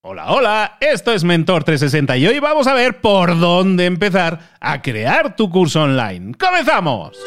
[0.00, 4.80] Hola, hola, esto es Mentor 360 y hoy vamos a ver por dónde empezar a
[4.80, 6.34] crear tu curso online.
[6.38, 7.18] ¡Comenzamos!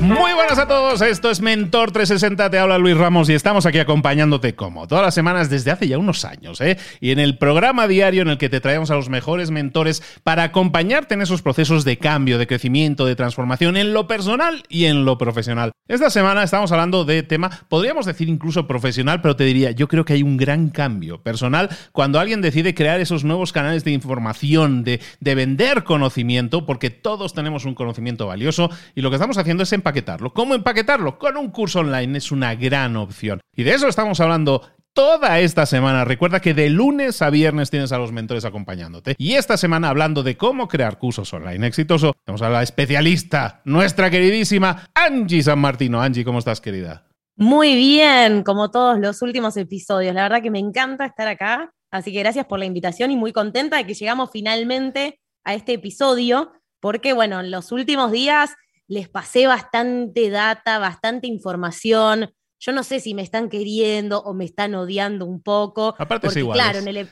[0.00, 3.78] Muy buenas a todos, esto es Mentor 360, te habla Luis Ramos y estamos aquí
[3.78, 6.76] acompañándote como todas las semanas desde hace ya unos años, ¿eh?
[7.00, 10.44] Y en el programa diario en el que te traemos a los mejores mentores para
[10.44, 15.04] acompañarte en esos procesos de cambio, de crecimiento, de transformación en lo personal y en
[15.04, 15.72] lo profesional.
[15.88, 20.04] Esta semana estamos hablando de tema, podríamos decir incluso profesional, pero te diría, yo creo
[20.04, 24.84] que hay un gran cambio personal cuando alguien decide crear esos nuevos canales de información,
[24.84, 29.62] de, de vender conocimiento, porque todos tenemos un conocimiento valioso y lo que estamos haciendo
[29.62, 31.18] es empaquetar ¿Cómo empaquetarlo?
[31.18, 33.40] Con un curso online es una gran opción.
[33.54, 34.62] Y de eso estamos hablando
[34.92, 36.04] toda esta semana.
[36.04, 39.14] Recuerda que de lunes a viernes tienes a los mentores acompañándote.
[39.18, 44.10] Y esta semana hablando de cómo crear cursos online exitoso, tenemos a la especialista, nuestra
[44.10, 46.02] queridísima Angie San Martino.
[46.02, 47.06] Angie, ¿cómo estás, querida?
[47.36, 50.14] Muy bien, como todos los últimos episodios.
[50.14, 51.70] La verdad que me encanta estar acá.
[51.92, 55.74] Así que gracias por la invitación y muy contenta de que llegamos finalmente a este
[55.74, 58.56] episodio, porque bueno, en los últimos días
[58.88, 62.32] les pasé bastante data, bastante información.
[62.58, 65.94] Yo no sé si me están queriendo o me están odiando un poco.
[65.98, 66.58] Aparte porque, igual.
[66.58, 67.08] Claro, en el,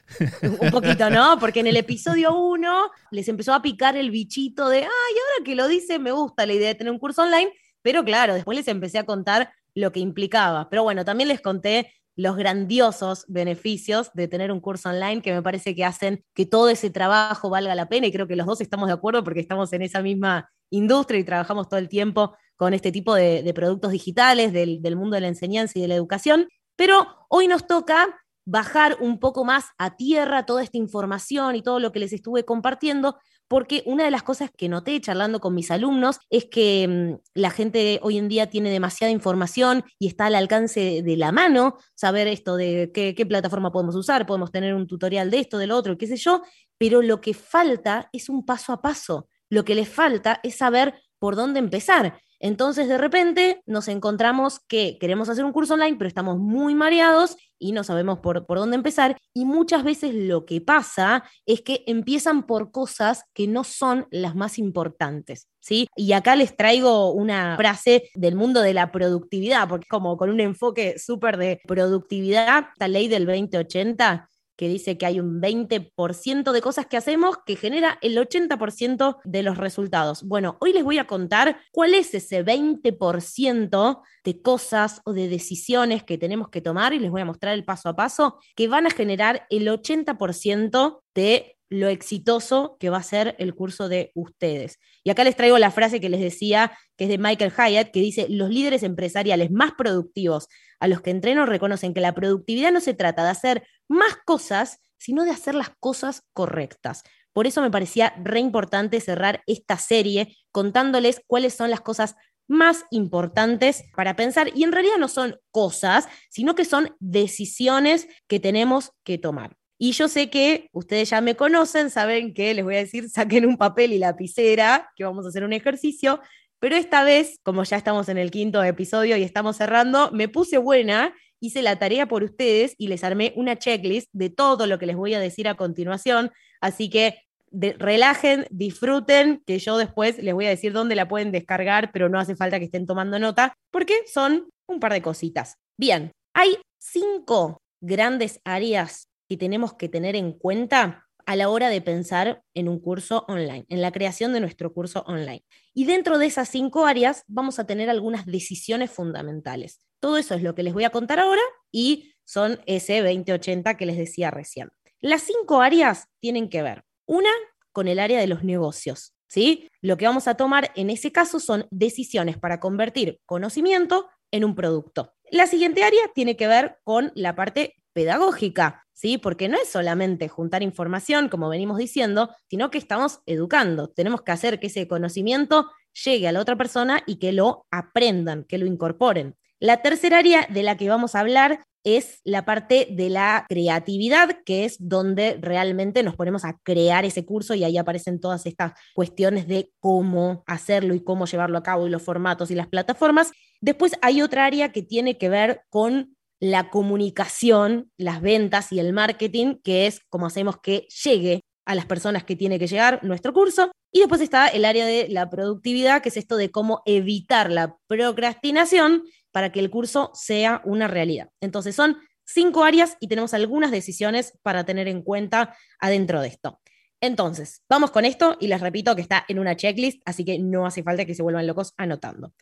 [0.60, 1.38] un poquito, ¿no?
[1.38, 5.54] Porque en el episodio 1 les empezó a picar el bichito de, ay, ahora que
[5.54, 7.52] lo dice, me gusta la idea de tener un curso online.
[7.82, 10.70] Pero claro, después les empecé a contar lo que implicaba.
[10.70, 15.42] Pero bueno, también les conté los grandiosos beneficios de tener un curso online que me
[15.42, 18.60] parece que hacen que todo ese trabajo valga la pena y creo que los dos
[18.60, 22.74] estamos de acuerdo porque estamos en esa misma industria y trabajamos todo el tiempo con
[22.74, 26.48] este tipo de, productos digitales del, mundo de la enseñanza y de la educación.
[26.76, 31.80] Pero hoy nos toca bajar un poco más a tierra toda esta información y todo
[31.80, 35.70] lo que les estuve compartiendo, porque una de las cosas que noté charlando con mis
[35.70, 40.34] alumnos es que mm, la gente hoy en día tiene demasiada información y está al
[40.34, 44.86] alcance de la mano saber esto de qué, qué plataforma podemos usar, podemos tener un
[44.86, 46.42] tutorial de esto, del otro, qué sé yo,
[46.76, 49.28] pero lo que falta es un paso a paso.
[49.54, 52.18] Lo que les falta es saber por dónde empezar.
[52.40, 57.36] Entonces, de repente, nos encontramos que queremos hacer un curso online, pero estamos muy mareados
[57.56, 59.16] y no sabemos por, por, dónde empezar.
[59.32, 64.34] Y muchas veces lo que pasa es que empiezan por cosas que no son las
[64.34, 65.46] más importantes.
[65.60, 65.86] ¿sí?
[65.94, 70.40] Y acá les traigo una frase del mundo de la productividad, porque como con un
[70.40, 76.60] enfoque súper de productividad, esta ley del 2080 que dice que hay un 20% de
[76.60, 80.22] cosas que hacemos que genera el 80% de los resultados.
[80.22, 86.02] Bueno, hoy les voy a contar cuál es ese 20% de cosas o de decisiones
[86.02, 88.86] que tenemos que tomar y les voy a mostrar el paso a paso que van
[88.86, 94.78] a generar el 80% de lo exitoso que va a ser el curso de ustedes.
[95.02, 98.00] Y acá les traigo la frase que les decía, que es de Michael Hyatt, que
[98.00, 100.48] dice, los líderes empresariales más productivos
[100.78, 104.80] a los que entreno reconocen que la productividad no se trata de hacer más cosas,
[104.96, 107.02] sino de hacer las cosas correctas.
[107.32, 112.14] Por eso me parecía re importante cerrar esta serie contándoles cuáles son las cosas
[112.46, 114.50] más importantes para pensar.
[114.54, 119.56] Y en realidad no son cosas, sino que son decisiones que tenemos que tomar.
[119.78, 123.46] Y yo sé que ustedes ya me conocen, saben que les voy a decir, saquen
[123.46, 126.20] un papel y lapicera, que vamos a hacer un ejercicio,
[126.60, 130.56] pero esta vez, como ya estamos en el quinto episodio y estamos cerrando, me puse
[130.56, 131.14] buena,
[131.46, 134.96] hice la tarea por ustedes y les armé una checklist de todo lo que les
[134.96, 136.30] voy a decir a continuación,
[136.60, 137.18] así que
[137.50, 142.18] relajen, disfruten, que yo después les voy a decir dónde la pueden descargar, pero no
[142.18, 145.56] hace falta que estén tomando nota, porque son un par de cositas.
[145.76, 151.80] Bien, hay cinco grandes áreas que tenemos que tener en cuenta a la hora de
[151.80, 155.44] pensar en un curso online, en la creación de nuestro curso online.
[155.74, 159.80] Y dentro de esas cinco áreas vamos a tener algunas decisiones fundamentales.
[160.00, 161.42] Todo eso es lo que les voy a contar ahora
[161.72, 164.70] y son ese 2080 que les decía recién.
[165.00, 167.30] Las cinco áreas tienen que ver, una
[167.72, 169.68] con el área de los negocios, ¿sí?
[169.80, 174.54] Lo que vamos a tomar en ese caso son decisiones para convertir conocimiento en un
[174.54, 175.12] producto.
[175.30, 179.18] La siguiente área tiene que ver con la parte pedagógica, ¿sí?
[179.18, 183.88] Porque no es solamente juntar información, como venimos diciendo, sino que estamos educando.
[183.88, 185.70] Tenemos que hacer que ese conocimiento
[186.04, 189.36] llegue a la otra persona y que lo aprendan, que lo incorporen.
[189.60, 194.38] La tercera área de la que vamos a hablar es la parte de la creatividad,
[194.44, 198.72] que es donde realmente nos ponemos a crear ese curso y ahí aparecen todas estas
[198.94, 203.32] cuestiones de cómo hacerlo y cómo llevarlo a cabo y los formatos y las plataformas.
[203.60, 208.92] Después hay otra área que tiene que ver con la comunicación, las ventas y el
[208.92, 213.32] marketing, que es como hacemos que llegue a las personas que tiene que llegar nuestro
[213.32, 213.70] curso.
[213.90, 217.76] Y después está el área de la productividad, que es esto de cómo evitar la
[217.86, 221.30] procrastinación para que el curso sea una realidad.
[221.40, 226.60] Entonces son cinco áreas y tenemos algunas decisiones para tener en cuenta adentro de esto.
[227.00, 230.66] Entonces, vamos con esto y les repito que está en una checklist, así que no
[230.66, 232.32] hace falta que se vuelvan locos anotando.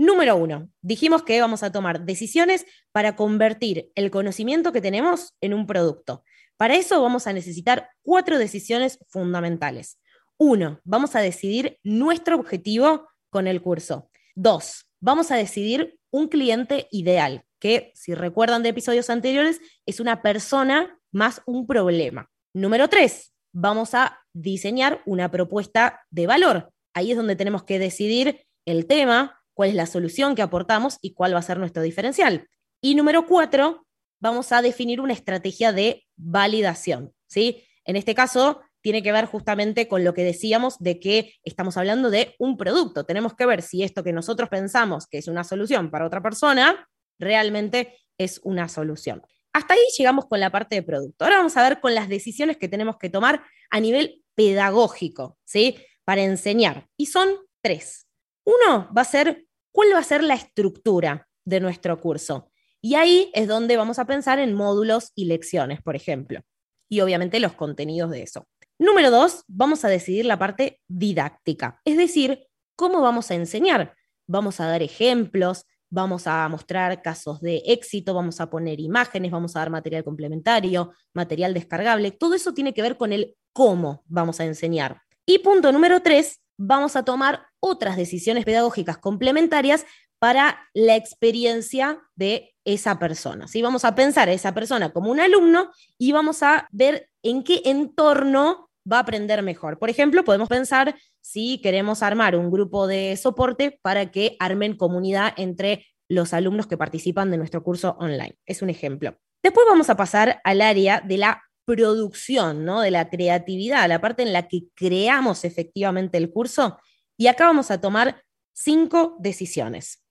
[0.00, 5.52] Número uno, dijimos que vamos a tomar decisiones para convertir el conocimiento que tenemos en
[5.52, 6.24] un producto.
[6.56, 10.00] Para eso vamos a necesitar cuatro decisiones fundamentales.
[10.38, 14.08] Uno, vamos a decidir nuestro objetivo con el curso.
[14.34, 20.22] Dos, vamos a decidir un cliente ideal, que si recuerdan de episodios anteriores, es una
[20.22, 22.30] persona más un problema.
[22.54, 26.72] Número tres, vamos a diseñar una propuesta de valor.
[26.94, 31.14] Ahí es donde tenemos que decidir el tema, cuál es la solución que aportamos y
[31.14, 32.48] cuál va a ser nuestro diferencial.
[32.80, 33.86] Y número cuatro,
[34.20, 37.12] vamos a definir una estrategia de validación.
[37.26, 37.64] ¿sí?
[37.84, 42.10] En este caso, tiene que ver justamente con lo que decíamos de que estamos hablando
[42.10, 43.04] de un producto.
[43.04, 46.88] Tenemos que ver si esto que nosotros pensamos que es una solución para otra persona
[47.18, 49.22] realmente es una solución.
[49.52, 51.24] Hasta ahí llegamos con la parte de producto.
[51.24, 55.76] Ahora vamos a ver con las decisiones que tenemos que tomar a nivel pedagógico, ¿sí?
[56.04, 56.88] Para enseñar.
[56.96, 57.28] Y son
[57.60, 58.06] tres.
[58.44, 62.50] Uno va a ser, ¿cuál va a ser la estructura de nuestro curso?
[62.80, 66.40] Y ahí es donde vamos a pensar en módulos y lecciones, por ejemplo.
[66.88, 68.46] Y obviamente los contenidos de eso.
[68.78, 72.46] Número dos, vamos a decidir la parte didáctica, es decir,
[72.76, 73.94] cómo vamos a enseñar.
[74.26, 79.54] Vamos a dar ejemplos, vamos a mostrar casos de éxito, vamos a poner imágenes, vamos
[79.54, 82.12] a dar material complementario, material descargable.
[82.12, 85.02] Todo eso tiene que ver con el cómo vamos a enseñar.
[85.26, 89.86] Y punto número tres, vamos a tomar otras decisiones pedagógicas complementarias
[90.18, 93.48] para la experiencia de esa persona.
[93.48, 93.62] ¿sí?
[93.62, 97.62] Vamos a pensar a esa persona como un alumno y vamos a ver en qué
[97.64, 99.78] entorno va a aprender mejor.
[99.78, 105.32] Por ejemplo, podemos pensar si queremos armar un grupo de soporte para que armen comunidad
[105.38, 108.36] entre los alumnos que participan de nuestro curso online.
[108.44, 109.16] Es un ejemplo.
[109.42, 112.80] Después vamos a pasar al área de la producción, ¿no?
[112.80, 116.78] de la creatividad, la parte en la que creamos efectivamente el curso.
[117.16, 120.04] Y acá vamos a tomar cinco decisiones.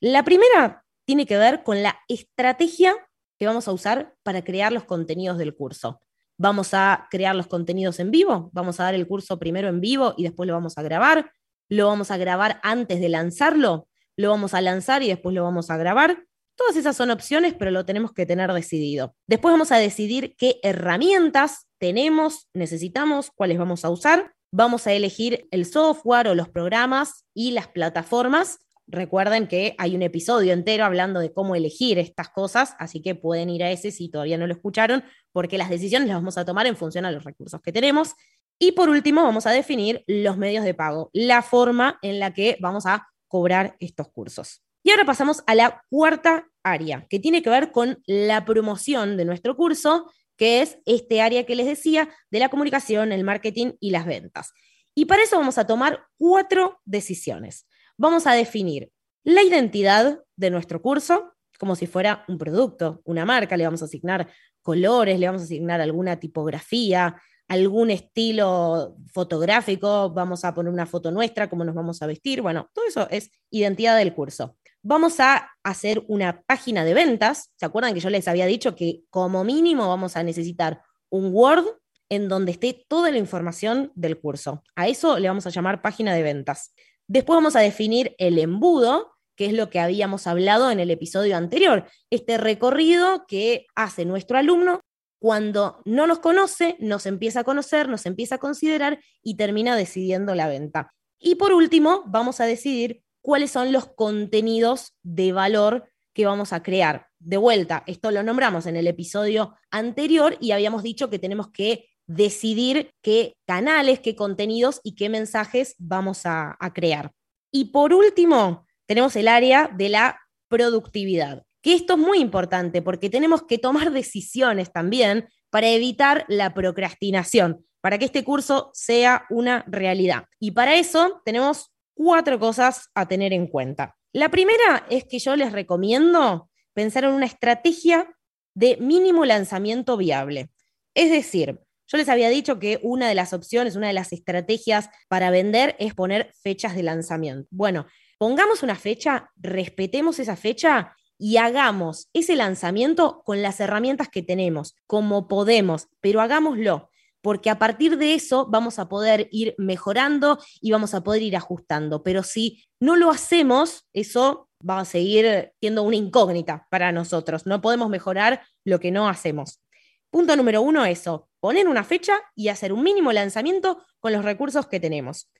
[0.00, 2.96] La primera tiene que ver con la estrategia
[3.38, 6.00] que vamos a usar para crear los contenidos del curso.
[6.36, 10.14] Vamos a crear los contenidos en vivo, vamos a dar el curso primero en vivo
[10.16, 11.30] y después lo vamos a grabar,
[11.68, 13.86] lo vamos a grabar antes de lanzarlo,
[14.16, 16.24] lo vamos a lanzar y después lo vamos a grabar.
[16.56, 19.14] Todas esas son opciones, pero lo tenemos que tener decidido.
[19.26, 24.32] Después vamos a decidir qué herramientas tenemos, necesitamos, cuáles vamos a usar.
[24.52, 30.02] Vamos a elegir el software o los programas y las plataformas Recuerden que hay un
[30.02, 34.10] episodio entero hablando de cómo elegir estas cosas, así que pueden ir a ese si
[34.10, 37.24] todavía no lo escucharon, porque las decisiones las vamos a tomar en función a los
[37.24, 38.14] recursos que tenemos.
[38.58, 42.58] Y por último, vamos a definir los medios de pago, la forma en la que
[42.60, 44.62] vamos a cobrar estos cursos.
[44.84, 49.24] Y ahora pasamos a la cuarta área, que tiene que ver con la promoción de
[49.24, 53.90] nuestro curso, que es este área que les decía de la comunicación, el marketing y
[53.90, 54.52] las ventas.
[54.94, 57.66] Y para eso vamos a tomar cuatro decisiones
[57.96, 58.90] vamos a definir
[59.22, 63.84] la identidad de nuestro curso como si fuera un producto, una marca, le vamos a
[63.84, 64.28] asignar
[64.60, 67.14] colores, le vamos a asignar alguna tipografía,
[67.46, 72.68] algún estilo fotográfico, vamos a poner una foto nuestra, cómo nos vamos a vestir, bueno,
[72.74, 74.56] todo eso es identidad del curso.
[74.86, 79.00] Vamos a hacer una página de ventas, ¿se acuerdan que yo les había dicho que
[79.08, 81.64] como mínimo vamos a necesitar un Word
[82.10, 84.62] en donde esté toda la información del curso?
[84.76, 86.74] A eso le vamos a llamar página de ventas.
[87.06, 91.38] Después vamos a definir el embudo, que es lo que habíamos hablado en el episodio
[91.38, 94.80] anterior, este recorrido que hace nuestro alumno
[95.18, 100.34] cuando no nos conoce, nos empieza a conocer, nos empieza a considerar y termina decidiendo
[100.34, 100.92] la venta.
[101.18, 106.62] Y por último, vamos a decidir cuáles son los contenidos de valor que vamos a
[106.62, 107.06] crear.
[107.18, 111.88] De vuelta, esto lo nombramos en el episodio anterior y habíamos dicho que tenemos que
[112.06, 117.12] decidir qué canales, qué contenidos y qué mensajes vamos a, crear.
[117.50, 123.08] Y por último, tenemos el área de la productividad, que esto es muy importante porque
[123.08, 129.64] tenemos que tomar decisiones también para evitar la procrastinación, para que este curso sea una
[129.66, 130.26] realidad.
[130.38, 133.96] Y para eso tenemos cuatro cosas a tener en cuenta.
[134.12, 138.14] La primera es que yo les recomiendo pensar en una estrategia
[138.54, 140.50] de mínimo lanzamiento viable.
[140.94, 144.88] Es decir, yo les había dicho que una de las opciones, una de las estrategias
[145.08, 147.48] para vender es poner fechas de lanzamiento.
[147.50, 147.86] Bueno,
[148.18, 154.76] pongamos una fecha, respetemos esa fecha y hagamos ese lanzamiento con las herramientas que tenemos,
[154.86, 156.90] como podemos, pero hagámoslo,
[157.24, 161.36] porque a partir de eso vamos a poder ir mejorando y vamos a poder ir
[161.36, 162.02] ajustando.
[162.02, 167.46] Pero si no lo hacemos, eso va a seguir siendo una incógnita para nosotros.
[167.46, 169.62] No podemos mejorar lo que no hacemos.
[170.10, 174.66] Punto número uno, eso, poner una fecha y hacer un mínimo lanzamiento con los recursos
[174.66, 175.32] que tenemos.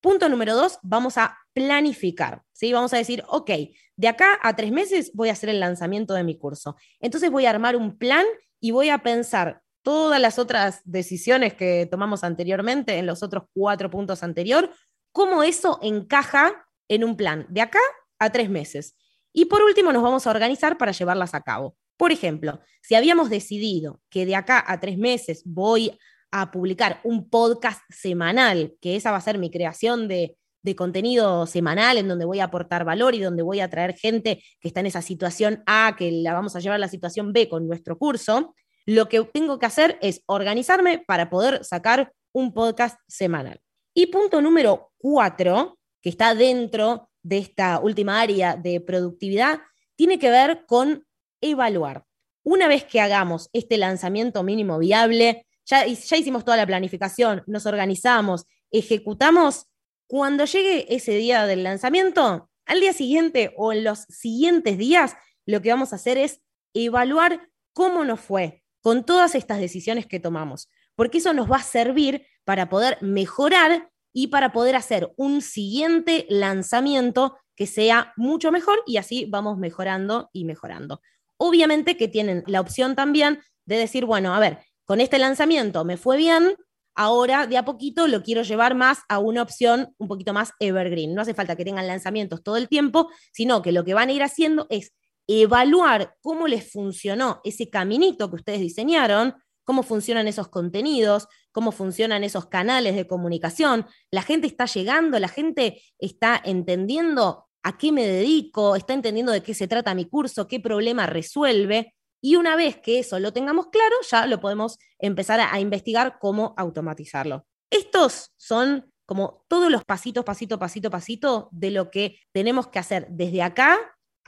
[0.00, 2.72] Punto número dos, vamos a planificar, ¿sí?
[2.72, 3.50] Vamos a decir, ok,
[3.94, 6.74] de acá a tres meses voy a hacer el lanzamiento de mi curso.
[6.98, 8.26] Entonces voy a armar un plan
[8.60, 13.88] y voy a pensar todas las otras decisiones que tomamos anteriormente en los otros cuatro
[13.88, 14.68] puntos anteriores,
[15.12, 17.78] cómo eso encaja en un plan de acá
[18.18, 18.98] a tres meses.
[19.32, 21.74] Y por último, nos vamos a organizar para llevarlas a cabo.
[21.96, 25.98] Por ejemplo, si habíamos decidido que de acá a tres meses voy
[26.32, 30.36] a publicar un podcast semanal, que esa va a ser mi creación de,
[30.76, 34.68] contenido semanal en donde voy a aportar valor y donde voy a traer gente que
[34.68, 37.66] está en esa situación A, que la vamos a llevar a la situación B con
[37.66, 38.54] nuestro curso,
[38.88, 43.60] lo que tengo que hacer es organizarme para poder sacar un podcast semanal.
[43.92, 49.60] Y punto número cuatro, que está dentro de esta última área de productividad,
[49.94, 51.06] tiene que ver con
[51.42, 52.06] evaluar.
[52.42, 58.46] Una vez que hagamos este lanzamiento mínimo viable, ya, hicimos toda la planificación, nos organizamos,
[58.70, 59.66] ejecutamos,
[60.06, 65.14] cuando llegue ese día del lanzamiento, al día siguiente o en los siguientes días,
[65.44, 66.40] lo que vamos a hacer es
[66.72, 71.62] evaluar cómo nos fue con todas estas decisiones que tomamos, porque eso nos va a
[71.62, 78.82] servir para poder mejorar y para poder hacer un siguiente lanzamiento que sea mucho mejor
[78.86, 81.02] y así vamos mejorando y mejorando.
[81.36, 85.98] Obviamente que tienen la opción también de decir, bueno, a ver, con este lanzamiento me
[85.98, 86.56] fue bien,
[86.94, 91.14] ahora de a poquito lo quiero llevar más a una opción un poquito más evergreen.
[91.14, 94.12] No hace falta que tengan lanzamientos todo el tiempo, sino que lo que van a
[94.12, 94.94] ir haciendo es
[95.28, 102.24] evaluar cómo les funcionó ese caminito que ustedes diseñaron, cómo funcionan esos contenidos, cómo funcionan
[102.24, 103.86] esos canales de comunicación.
[104.10, 109.42] La gente está llegando, la gente está entendiendo a qué me dedico, está entendiendo de
[109.42, 111.94] qué se trata mi curso, qué problema resuelve.
[112.22, 116.54] Y una vez que eso lo tengamos claro, ya lo podemos empezar a, investigar cómo
[116.56, 117.44] automatizarlo.
[117.70, 123.06] Estos son como todos los pasitos, pasito, pasito, pasito de lo que tenemos que hacer
[123.10, 123.78] desde acá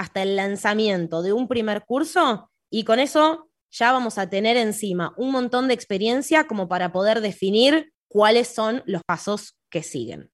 [0.00, 5.12] hasta el lanzamiento de un primer curso y con eso ya vamos a tener encima
[5.18, 10.30] un montón de experiencia como para poder definir cuáles son los pasos que siguen.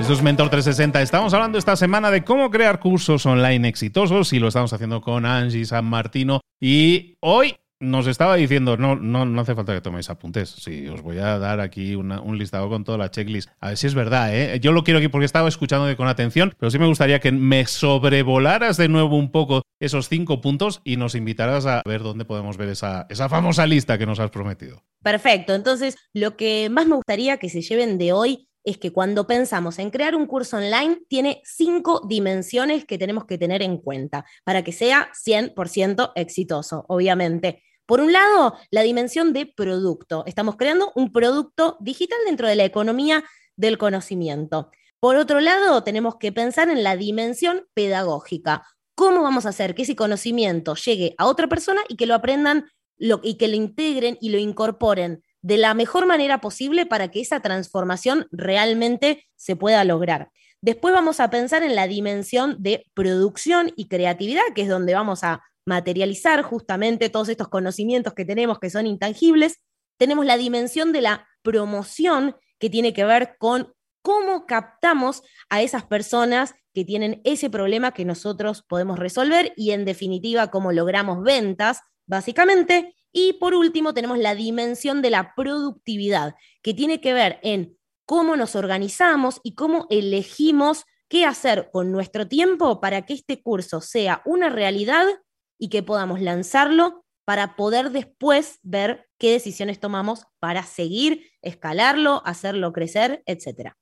[0.00, 1.02] Esto es Mentor 360.
[1.02, 5.26] Estamos hablando esta semana de cómo crear cursos online exitosos y lo estamos haciendo con
[5.26, 6.40] Angie San Martino.
[6.58, 10.48] Y hoy nos estaba diciendo, no, no, no hace falta que toméis apuntes.
[10.50, 13.50] Sí, os voy a dar aquí un listado con toda la checklist.
[13.60, 14.60] A ver si es verdad, ¿eh?
[14.60, 17.66] Yo lo quiero aquí porque estaba escuchando con atención, pero sí me gustaría que me
[17.66, 22.56] sobrevolaras de nuevo un poco esos cinco puntos y nos invitaras a ver dónde podemos
[22.56, 24.82] ver esa, esa famosa lista que nos has prometido.
[25.02, 25.54] Perfecto.
[25.54, 29.78] Entonces, lo que más me gustaría que se lleven de hoy es que cuando pensamos
[29.78, 34.64] en crear un curso online, tiene cinco dimensiones que tenemos que tener en cuenta para
[34.64, 37.62] que sea 100% exitoso, obviamente.
[37.86, 40.24] Por un lado, la dimensión de producto.
[40.26, 43.24] Estamos creando un producto digital dentro de la economía
[43.56, 44.70] del conocimiento.
[44.98, 48.64] Por otro lado, tenemos que pensar en la dimensión pedagógica.
[48.94, 52.64] ¿Cómo vamos a hacer que ese conocimiento llegue a otra persona y que lo aprendan
[52.96, 57.40] y que lo integren y lo incorporen de la mejor manera posible para que esa
[57.40, 60.30] transformación realmente se pueda lograr.
[60.62, 65.22] Después vamos a pensar en la dimensión de producción y creatividad, que es donde vamos
[65.22, 69.60] a materializar justamente todos estos conocimientos que tenemos que son intangibles.
[69.98, 75.84] Tenemos la dimensión de la promoción, que tiene que ver con cómo captamos a esas
[75.84, 81.80] personas que tienen ese problema que nosotros podemos resolver y en definitiva cómo logramos ventas,
[82.06, 82.94] básicamente.
[83.16, 88.34] Y por último, tenemos la dimensión de la productividad, que tiene que ver en cómo
[88.34, 94.20] nos organizamos y cómo elegimos qué hacer con nuestro tiempo para que este curso sea
[94.24, 95.06] una realidad
[95.58, 102.72] y que podamos lanzarlo para poder después ver qué decisiones tomamos para seguir, escalarlo, hacerlo
[102.72, 103.78] crecer, etcétera.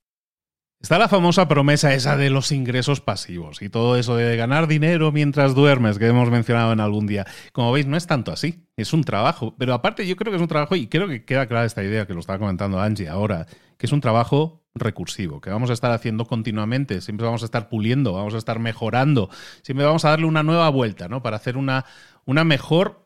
[0.82, 5.12] Está la famosa promesa esa de los ingresos pasivos y todo eso de ganar dinero
[5.12, 7.24] mientras duermes que hemos mencionado en algún día.
[7.52, 9.54] Como veis, no es tanto así, es un trabajo.
[9.56, 12.04] Pero aparte yo creo que es un trabajo, y creo que queda clara esta idea
[12.04, 13.46] que lo estaba comentando Angie ahora,
[13.78, 17.68] que es un trabajo recursivo, que vamos a estar haciendo continuamente, siempre vamos a estar
[17.68, 19.30] puliendo, vamos a estar mejorando,
[19.62, 21.22] siempre vamos a darle una nueva vuelta, ¿no?
[21.22, 21.84] Para hacer una,
[22.24, 23.01] una mejor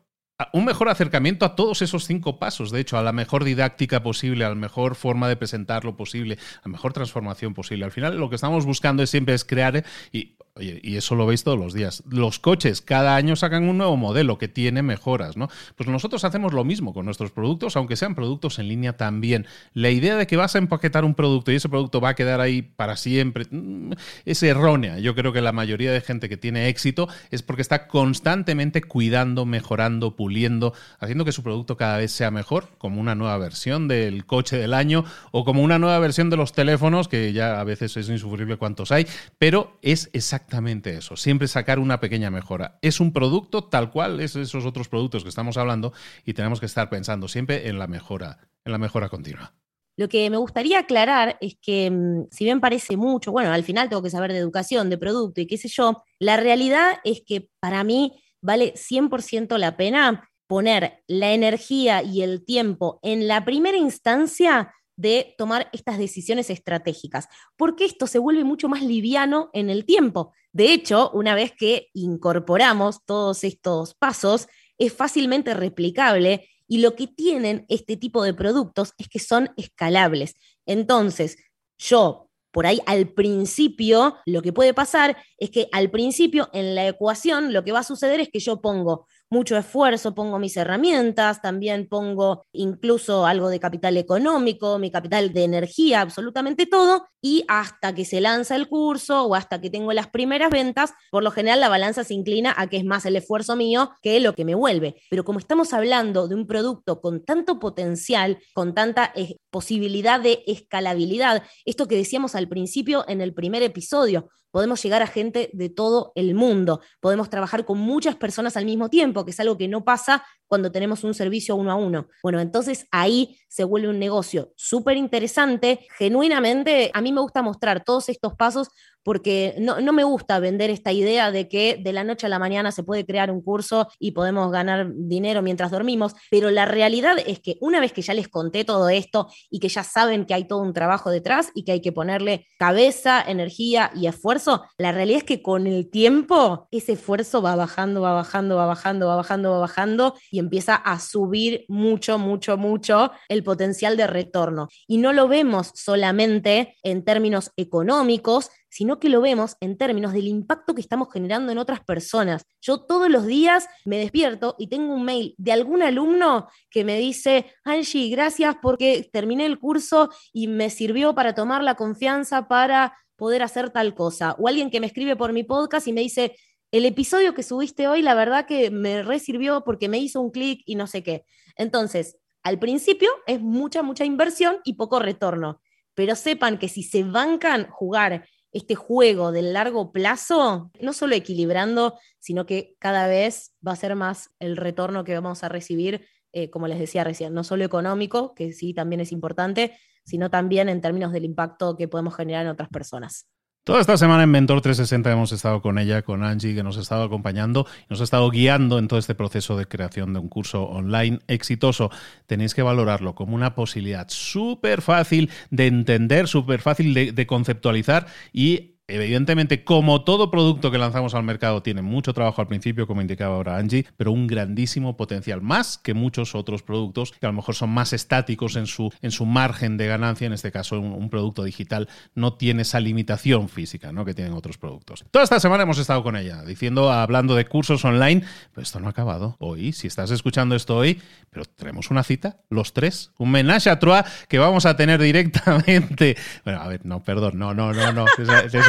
[0.52, 4.44] un mejor acercamiento a todos esos cinco pasos, de hecho, a la mejor didáctica posible,
[4.44, 7.84] a la mejor forma de presentarlo posible, a la mejor transformación posible.
[7.86, 11.26] Al final lo que estamos buscando es siempre es crear, y Oye, y eso lo
[11.26, 12.02] veis todos los días.
[12.08, 15.50] Los coches cada año sacan un nuevo modelo que tiene mejoras, ¿no?
[15.76, 19.46] Pues nosotros hacemos lo mismo con nuestros productos, aunque sean productos en línea también.
[19.74, 22.40] La idea de que vas a empaquetar un producto y ese producto va a quedar
[22.40, 23.92] ahí para siempre mm,
[24.24, 24.98] es errónea.
[24.98, 29.44] Yo creo que la mayoría de gente que tiene éxito es porque está constantemente cuidando,
[29.44, 34.24] mejorando, puliendo, haciendo que su producto cada vez sea mejor, como una nueva versión del
[34.24, 37.94] coche del año o como una nueva versión de los teléfonos, que ya a veces
[37.98, 39.06] es insufrible cuántos hay,
[39.38, 42.78] pero es exactamente exactamente eso, siempre sacar una pequeña mejora.
[42.80, 45.92] Es un producto tal cual es esos otros productos que estamos hablando
[46.24, 49.54] y tenemos que estar pensando siempre en la mejora, en la mejora continua.
[49.96, 53.88] Lo que me gustaría aclarar es que, mm, si bien parece mucho, bueno, al final
[53.88, 57.48] tengo que saber de educación, de producto y qué sé yo, la realidad es que
[57.58, 63.78] para mí vale 100% la pena poner la energía y el tiempo en la primera
[63.78, 69.84] instancia de tomar estas decisiones estratégicas, porque esto se vuelve mucho más liviano en el
[69.84, 70.32] tiempo.
[70.52, 74.48] De hecho, una vez que incorporamos todos estos pasos,
[74.78, 80.34] es fácilmente replicable y lo que tienen este tipo de productos es que son escalables.
[80.66, 81.36] Entonces,
[81.78, 82.26] yo
[82.56, 87.52] por ahí al principio, lo que puede pasar es que al principio en la ecuación
[87.52, 91.88] lo que va a suceder es que yo pongo mucho esfuerzo, pongo mis herramientas, también
[91.88, 98.04] pongo incluso algo de capital económico, mi capital de energía, absolutamente todo, y hasta que
[98.04, 101.68] se lanza el curso o hasta que tengo las primeras ventas, por lo general la
[101.68, 104.96] balanza se inclina a que es más el esfuerzo mío que lo que me vuelve.
[105.10, 110.44] Pero como estamos hablando de un producto con tanto potencial, con tanta eh, posibilidad de
[110.46, 115.68] escalabilidad, esto que decíamos al principio en el primer episodio, podemos llegar a gente de
[115.68, 119.68] todo el mundo, podemos trabajar con muchas personas al mismo tiempo, que es algo que
[119.68, 122.08] no pasa cuando tenemos un servicio uno a uno.
[122.22, 125.86] Bueno, entonces ahí se vuelve un negocio súper interesante.
[125.98, 128.68] Genuinamente, a mí me gusta mostrar todos estos pasos
[129.06, 132.72] porque no, me gusta vender esta idea de que de la noche a la mañana
[132.72, 137.38] se puede crear un curso y podemos ganar dinero mientras dormimos, pero la realidad es
[137.38, 140.48] que una vez que ya les conté todo esto y que ya saben que hay
[140.48, 145.18] todo un trabajo detrás y que hay que ponerle cabeza, energía y esfuerzo, la realidad
[145.18, 149.52] es que con el tiempo ese esfuerzo va bajando, va bajando, va bajando, va bajando,
[149.52, 154.66] va bajando y empieza a subir mucho, mucho, mucho el potencial de retorno.
[154.88, 160.28] Y no lo vemos solamente en términos económicos, sino que lo vemos en términos del
[160.28, 162.42] impacto que estamos generando en otras personas.
[162.60, 166.98] Yo todos los días me despierto y tengo un mail de algún alumno que me
[166.98, 172.94] dice, Angie, gracias porque terminé el curso y me sirvió para tomar la confianza para
[173.16, 174.36] poder hacer tal cosa.
[174.38, 176.36] O alguien que me escribe por mi podcast y me dice,
[176.70, 180.60] el episodio que subiste hoy, la verdad que me resirvió porque me hizo un clic
[180.66, 181.24] y no sé qué.
[181.56, 185.62] Entonces, al principio es mucha, mucha inversión y poco retorno.
[185.94, 191.98] Pero sepan que si se bancan jugar este juego del largo plazo, no solo equilibrando,
[192.18, 196.48] sino que cada vez va a ser más el retorno que vamos a recibir, eh,
[196.48, 200.80] como les decía recién, no solo económico, que sí también es importante, sino también en
[200.80, 203.28] términos del impacto que podemos generar en otras personas.
[203.66, 206.82] Toda esta semana en Mentor 360 hemos estado con ella, con Angie, que nos ha
[206.82, 210.28] estado acompañando y nos ha estado guiando en todo este proceso de creación de un
[210.28, 211.90] curso online exitoso.
[212.28, 218.06] Tenéis que valorarlo como una posibilidad súper fácil de entender, súper fácil de, de conceptualizar
[218.32, 223.00] y Evidentemente, como todo producto que lanzamos al mercado, tiene mucho trabajo al principio, como
[223.00, 227.32] indicaba ahora Angie, pero un grandísimo potencial, más que muchos otros productos que a lo
[227.32, 230.28] mejor son más estáticos en su, en su margen de ganancia.
[230.28, 234.04] En este caso, un, producto digital no tiene esa limitación física ¿no?
[234.04, 235.04] que tienen otros productos.
[235.10, 238.22] Toda esta semana hemos estado con ella, diciendo, hablando de cursos online,
[238.52, 239.36] pero esto no ha acabado.
[239.40, 243.78] Hoy, si estás escuchando esto hoy, pero tenemos una cita, los tres, un menage à
[243.80, 246.16] trois que vamos a tener directamente.
[246.44, 248.06] Bueno, a ver, no, perdón, no, no, no, no.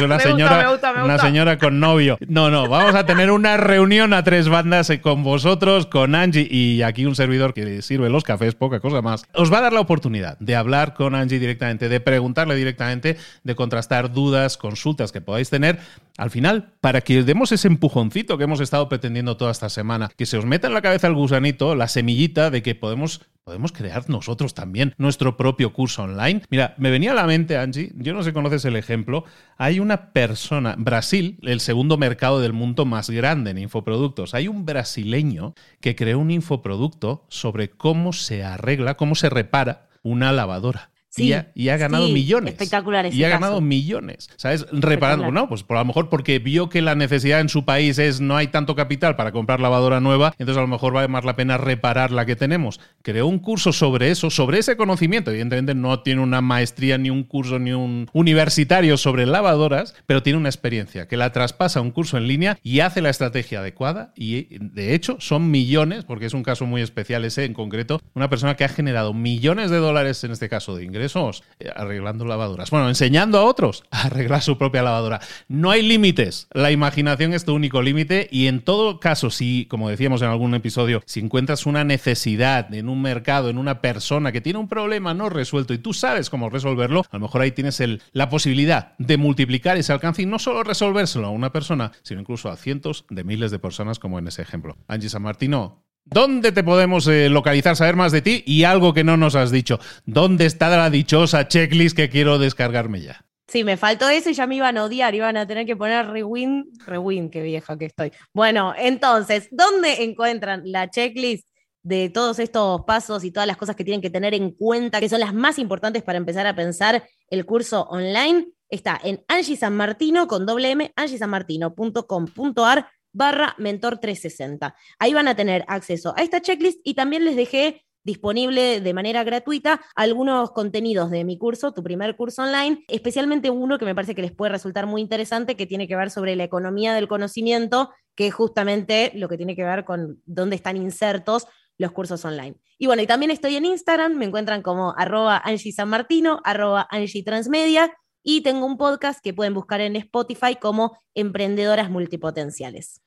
[0.08, 2.18] Una señora, una señora con novio.
[2.26, 6.46] No, no, vamos a tener una reunión a tres bandas eh, con vosotros, con Angie
[6.50, 9.24] y aquí un servidor que sirve los cafés, poca cosa más.
[9.34, 13.54] Os va a dar la oportunidad de hablar con Angie directamente, de preguntarle directamente, de
[13.54, 15.78] contrastar dudas, consultas que podáis tener.
[16.18, 20.10] Al final, para que os demos ese empujoncito que hemos estado pretendiendo toda esta semana,
[20.16, 23.72] que se os meta en la cabeza el gusanito, la semillita de que podemos podemos
[23.72, 26.42] crear nosotros también nuestro propio curso online.
[26.50, 29.24] Mira, me venía a la mente, Angie, yo no sé si conoces el ejemplo,
[29.56, 34.66] hay una persona, Brasil, el segundo mercado del mundo más grande en infoproductos, hay un
[34.66, 40.90] brasileño que creó un infoproducto sobre cómo se arregla, cómo se repara una lavadora.
[41.18, 42.54] Y, ha, ganado millones.
[42.54, 44.30] Espectacular Y ha ganado millones.
[44.36, 44.66] ¿Sabes?
[44.72, 45.48] Reparando, ¿no?
[45.48, 48.36] Pues por a lo mejor porque vio que la necesidad en su país es no
[48.36, 51.58] hay tanto capital para comprar lavadora nueva, entonces a lo mejor vale más la pena
[51.58, 52.80] reparar la que tenemos.
[53.02, 55.30] Creó un curso sobre eso, sobre ese conocimiento.
[55.30, 60.38] Evidentemente no tiene una maestría, ni un curso, ni un universitario sobre lavadoras, pero tiene
[60.38, 64.12] una experiencia que la traspasa a un curso en línea y hace la estrategia adecuada.
[64.16, 68.28] Y de hecho son millones, porque es un caso muy especial ese en concreto, una
[68.28, 72.70] persona que ha generado millones de dólares en este caso de ingresos eh, arreglando lavadoras.
[72.70, 75.20] Bueno, enseñando a otros a arreglar su propia lavadora.
[75.48, 76.48] No hay límites.
[76.52, 80.54] La imaginación es tu único límite y en todo caso, si, como decíamos en algún
[80.54, 85.14] episodio, si encuentras una necesidad en un mercado, en una persona que tiene un problema
[85.14, 88.94] no resuelto y tú sabes cómo resolverlo, a lo mejor ahí tienes el, la posibilidad
[88.98, 93.04] de multiplicar ese alcance y no solo resolvérselo a una persona, sino incluso a cientos
[93.10, 94.76] de miles de personas como en ese ejemplo.
[94.88, 98.42] Angie San Martino, ¿Dónde te podemos eh, localizar, saber más de ti?
[98.46, 99.78] Y algo que no nos has dicho.
[100.06, 103.26] ¿Dónde está la dichosa checklist que quiero descargarme ya?
[103.46, 106.06] Sí, me faltó eso y ya me iban a odiar, iban a tener que poner
[106.06, 108.12] rewind, rewind, qué vieja que estoy.
[108.32, 111.46] Bueno, entonces, ¿dónde encuentran la checklist
[111.82, 115.08] de todos estos pasos y todas las cosas que tienen que tener en cuenta, que
[115.08, 118.48] son las más importantes para empezar a pensar el curso online?
[118.70, 124.74] Está en Angie San Martino con doble M, angiesanmartino.com.ar barra mentor 360.
[124.98, 129.22] Ahí van a tener acceso a esta checklist y también les dejé disponible de manera
[129.22, 134.14] gratuita algunos contenidos de mi curso, tu primer curso online, especialmente uno que me parece
[134.14, 137.90] que les puede resultar muy interesante, que tiene que ver sobre la economía del conocimiento,
[138.14, 142.56] que es justamente lo que tiene que ver con dónde están insertos los cursos online.
[142.78, 146.88] Y bueno, y también estoy en Instagram, me encuentran como arroba Angie San Martino, arroba
[146.90, 147.92] Angie Transmedia,
[148.22, 153.00] y tengo un podcast que pueden buscar en Spotify como Emprendedoras Multipotenciales.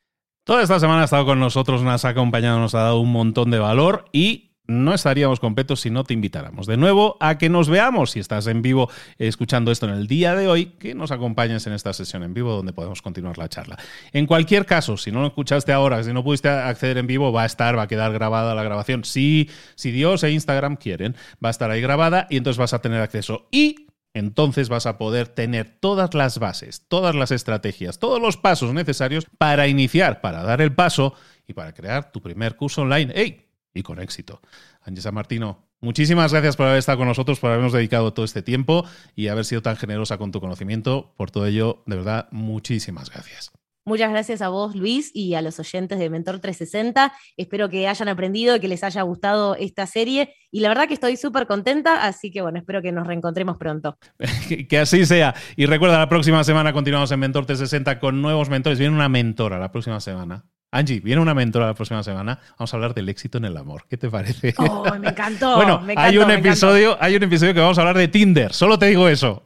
[0.43, 3.51] Toda esta semana ha estado con nosotros, nos ha acompañado, nos ha dado un montón
[3.51, 7.69] de valor y no estaríamos completos si no te invitáramos de nuevo a que nos
[7.69, 8.11] veamos.
[8.11, 11.73] Si estás en vivo escuchando esto en el día de hoy, que nos acompañes en
[11.73, 13.77] esta sesión en vivo donde podemos continuar la charla.
[14.13, 17.43] En cualquier caso, si no lo escuchaste ahora, si no pudiste acceder en vivo, va
[17.43, 19.03] a estar, va a quedar grabada la grabación.
[19.03, 22.79] Si, si Dios e Instagram quieren, va a estar ahí grabada y entonces vas a
[22.79, 23.47] tener acceso.
[23.51, 28.73] Y entonces vas a poder tener todas las bases, todas las estrategias, todos los pasos
[28.73, 31.13] necesarios para iniciar, para dar el paso
[31.47, 33.13] y para crear tu primer curso online.
[33.15, 33.47] ¡Ey!
[33.73, 34.41] Y con éxito.
[34.81, 38.85] Angesa Martino, muchísimas gracias por haber estado con nosotros, por habernos dedicado todo este tiempo
[39.15, 41.13] y haber sido tan generosa con tu conocimiento.
[41.15, 43.60] Por todo ello, de verdad, muchísimas gracias.
[43.83, 47.11] Muchas gracias a vos, Luis, y a los oyentes de Mentor 360.
[47.35, 50.35] Espero que hayan aprendido que les haya gustado esta serie.
[50.51, 53.97] Y la verdad que estoy súper contenta, así que bueno, espero que nos reencontremos pronto.
[54.69, 55.33] que así sea.
[55.55, 58.77] Y recuerda, la próxima semana continuamos en Mentor 360 con nuevos mentores.
[58.77, 60.45] Viene una mentora la próxima semana.
[60.73, 62.39] Angie, viene una mentora la próxima semana.
[62.57, 63.83] Vamos a hablar del éxito en el amor.
[63.89, 64.53] ¿Qué te parece?
[64.57, 65.55] Oh, me encantó.
[65.57, 68.53] bueno, me hay un episodio, hay un episodio que vamos a hablar de Tinder.
[68.53, 69.43] Solo te digo eso.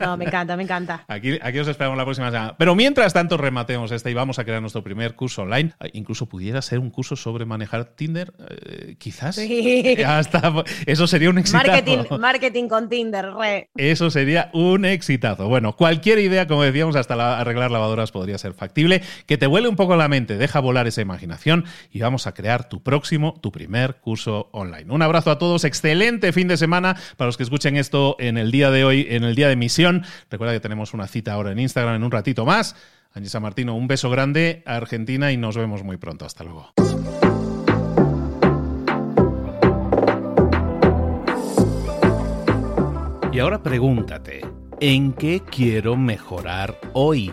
[0.00, 1.04] no, me encanta, me encanta.
[1.08, 2.56] Aquí, aquí os esperamos la próxima semana.
[2.58, 5.72] Pero mientras tanto rematemos este y vamos a crear nuestro primer curso online.
[5.92, 9.36] Incluso pudiera ser un curso sobre manejar Tinder, eh, quizás.
[9.36, 9.96] Sí.
[10.86, 11.68] Eso sería un exitazo.
[11.68, 13.70] Marketing, marketing con Tinder, re.
[13.76, 15.46] Eso sería un exitazo.
[15.46, 19.02] Bueno, cualquier idea, como decíamos, hasta arreglar lavadoras podría ser factible.
[19.26, 22.68] Que te vuele un poco la mente deja volar esa imaginación y vamos a crear
[22.68, 24.90] tu próximo, tu primer curso online.
[24.90, 28.50] Un abrazo a todos, excelente fin de semana para los que escuchen esto en el
[28.50, 30.04] día de hoy, en el día de emisión.
[30.30, 32.74] Recuerda que tenemos una cita ahora en Instagram en un ratito más.
[33.12, 36.24] Angie Martino, un beso grande a Argentina y nos vemos muy pronto.
[36.24, 36.72] Hasta luego.
[43.32, 44.40] Y ahora pregúntate,
[44.80, 47.32] ¿en qué quiero mejorar hoy?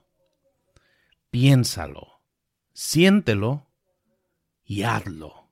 [1.31, 2.19] piénsalo,
[2.73, 3.65] siéntelo
[4.65, 5.51] y hazlo.